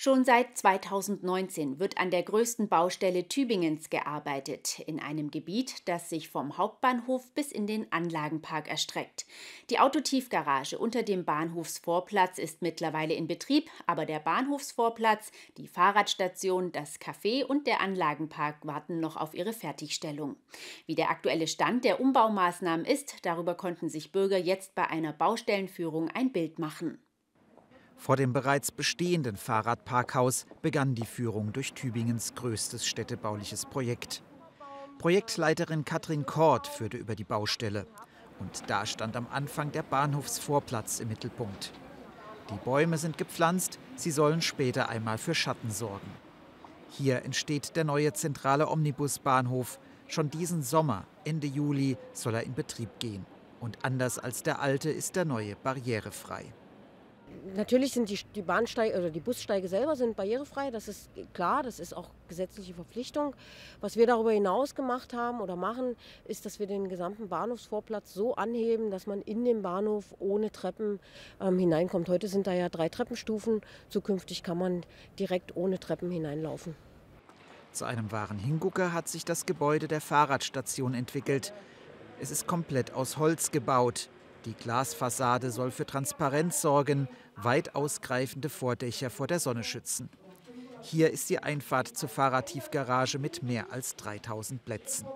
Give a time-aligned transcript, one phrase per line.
[0.00, 6.28] Schon seit 2019 wird an der größten Baustelle Tübingens gearbeitet, in einem Gebiet, das sich
[6.28, 9.26] vom Hauptbahnhof bis in den Anlagenpark erstreckt.
[9.70, 17.00] Die Autotiefgarage unter dem Bahnhofsvorplatz ist mittlerweile in Betrieb, aber der Bahnhofsvorplatz, die Fahrradstation, das
[17.00, 20.36] Café und der Anlagenpark warten noch auf ihre Fertigstellung.
[20.86, 26.08] Wie der aktuelle Stand der Umbaumaßnahmen ist, darüber konnten sich Bürger jetzt bei einer Baustellenführung
[26.08, 27.02] ein Bild machen.
[27.98, 34.22] Vor dem bereits bestehenden Fahrradparkhaus begann die Führung durch Tübingens größtes städtebauliches Projekt.
[34.98, 37.86] Projektleiterin Katrin Kort führte über die Baustelle.
[38.38, 41.72] Und da stand am Anfang der Bahnhofsvorplatz im Mittelpunkt.
[42.50, 46.10] Die Bäume sind gepflanzt, sie sollen später einmal für Schatten sorgen.
[46.90, 49.78] Hier entsteht der neue zentrale Omnibusbahnhof.
[50.06, 53.26] Schon diesen Sommer, Ende Juli, soll er in Betrieb gehen.
[53.60, 56.44] Und anders als der alte ist der neue barrierefrei.
[57.58, 61.80] Natürlich sind die, die Bahnsteige oder die Bussteige selber sind barrierefrei, das ist klar, das
[61.80, 63.34] ist auch gesetzliche Verpflichtung.
[63.80, 68.36] Was wir darüber hinaus gemacht haben oder machen, ist, dass wir den gesamten Bahnhofsvorplatz so
[68.36, 71.00] anheben, dass man in den Bahnhof ohne Treppen
[71.40, 72.08] ähm, hineinkommt.
[72.08, 74.86] Heute sind da ja drei Treppenstufen, zukünftig kann man
[75.18, 76.76] direkt ohne Treppen hineinlaufen.
[77.72, 81.52] Zu einem wahren Hingucker hat sich das Gebäude der Fahrradstation entwickelt.
[82.20, 84.10] Es ist komplett aus Holz gebaut.
[84.44, 90.08] Die Glasfassade soll für Transparenz sorgen, weit ausgreifende Vordächer vor der Sonne schützen.
[90.80, 95.06] Hier ist die Einfahrt zur Fahrradtiefgarage mit mehr als 3000 Plätzen.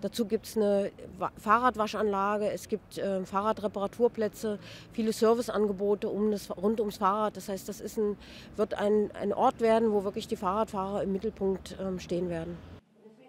[0.00, 0.90] Dazu gibt es eine
[1.38, 4.58] Fahrradwaschanlage, es gibt äh, Fahrradreparaturplätze,
[4.92, 7.36] viele Serviceangebote um das, rund ums Fahrrad.
[7.36, 8.16] Das heißt, das ein,
[8.56, 12.56] wird ein, ein Ort werden, wo wirklich die Fahrradfahrer im Mittelpunkt ähm, stehen werden.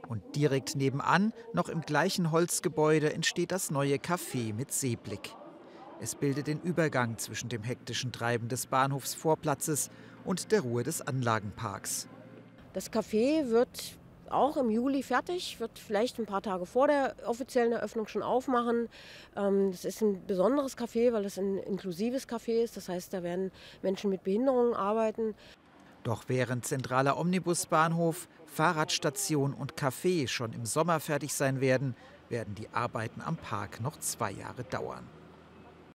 [0.08, 5.36] Und direkt nebenan, noch im gleichen Holzgebäude, entsteht das neue Café mit Seeblick.
[6.00, 9.90] Es bildet den Übergang zwischen dem hektischen Treiben des Bahnhofsvorplatzes
[10.26, 12.08] und der Ruhe des Anlagenparks.
[12.74, 13.98] Das Café wird
[14.30, 18.90] auch im Juli fertig, wird vielleicht ein paar Tage vor der offiziellen Eröffnung schon aufmachen.
[19.36, 22.76] Ähm, das ist ein besonderes Café, weil es ein inklusives Café ist.
[22.76, 23.52] Das heißt, da werden
[23.82, 25.36] Menschen mit Behinderungen arbeiten.
[26.06, 31.96] Doch während zentraler Omnibusbahnhof, Fahrradstation und Café schon im Sommer fertig sein werden,
[32.30, 35.08] werden die Arbeiten am Park noch zwei Jahre dauern.